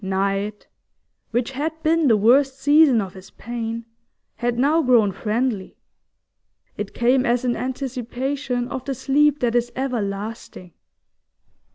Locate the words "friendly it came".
5.11-7.23